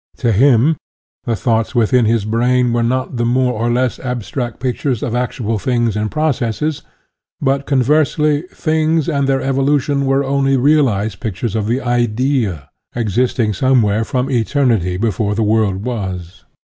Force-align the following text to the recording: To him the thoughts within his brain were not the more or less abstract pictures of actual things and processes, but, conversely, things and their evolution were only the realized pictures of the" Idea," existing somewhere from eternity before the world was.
To 0.17 0.31
him 0.31 0.77
the 1.25 1.35
thoughts 1.35 1.75
within 1.75 2.05
his 2.05 2.25
brain 2.25 2.73
were 2.73 2.81
not 2.81 3.17
the 3.17 3.23
more 3.23 3.53
or 3.53 3.69
less 3.71 3.99
abstract 3.99 4.59
pictures 4.59 5.03
of 5.03 5.13
actual 5.13 5.59
things 5.59 5.95
and 5.95 6.09
processes, 6.09 6.81
but, 7.39 7.67
conversely, 7.67 8.45
things 8.51 9.07
and 9.07 9.29
their 9.29 9.41
evolution 9.43 10.07
were 10.07 10.23
only 10.23 10.55
the 10.55 10.61
realized 10.61 11.19
pictures 11.19 11.55
of 11.55 11.67
the" 11.67 11.81
Idea," 12.03 12.71
existing 12.95 13.53
somewhere 13.53 14.03
from 14.03 14.31
eternity 14.31 14.97
before 14.97 15.35
the 15.35 15.43
world 15.45 15.85
was. 15.85 16.45